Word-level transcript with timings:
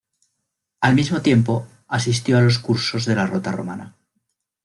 Al 0.81 0.95
mismo 0.95 1.21
tiempo, 1.21 1.67
asistió 1.87 2.39
a 2.39 2.41
los 2.41 2.57
cursos 2.57 3.05
de 3.05 3.13
la 3.13 3.27
Rota 3.27 3.51
Romana. 3.51 3.95